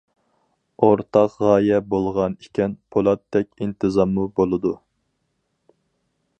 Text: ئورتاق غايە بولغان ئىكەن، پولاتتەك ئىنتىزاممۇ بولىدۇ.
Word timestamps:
ئورتاق 0.85 1.35
غايە 1.47 1.81
بولغان 1.91 2.37
ئىكەن، 2.45 2.73
پولاتتەك 2.95 3.51
ئىنتىزاممۇ 3.65 4.27
بولىدۇ. 4.41 4.73